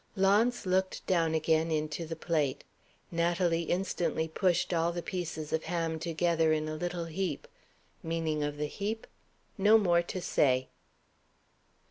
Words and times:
Launce 0.15 0.65
looked 0.65 1.05
down 1.05 1.35
again 1.35 1.69
into 1.69 2.07
the 2.07 2.15
plate. 2.15 2.63
Natalie 3.11 3.65
instantly 3.69 4.27
pushed 4.27 4.73
all 4.73 4.91
the 4.91 5.03
pieces 5.03 5.53
of 5.53 5.65
ham 5.65 5.99
together 5.99 6.51
in 6.51 6.67
a 6.67 6.73
little 6.73 7.05
heap 7.05 7.47
(meaning 8.01 8.43
of 8.43 8.57
the 8.57 8.65
heap, 8.65 9.05
"No 9.59 9.77
more 9.77 10.01
to 10.01 10.19
say"). 10.19 10.69